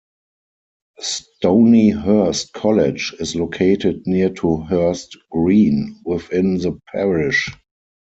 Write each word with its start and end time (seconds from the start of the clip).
Stonyhurst 0.99 2.53
College 2.53 3.13
is 3.19 3.35
located 3.35 4.07
near 4.07 4.31
to 4.31 4.61
Hurst 4.61 5.15
Green, 5.29 6.01
within 6.03 6.57
the 6.57 6.79
parish. 6.91 7.51